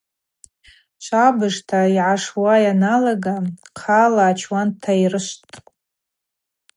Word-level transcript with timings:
Швабыжта 1.03 1.81
йгӏашуа 1.89 2.55
йаналага 2.65 3.35
хъала 3.79 4.23
ачуан 4.31 4.69
тштайрышвтӏ. 4.73 5.55